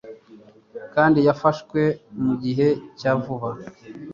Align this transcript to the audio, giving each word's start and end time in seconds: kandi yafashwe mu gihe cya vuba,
kandi 0.93 1.19
yafashwe 1.27 1.81
mu 2.23 2.33
gihe 2.43 2.67
cya 2.99 3.11
vuba, 3.21 3.49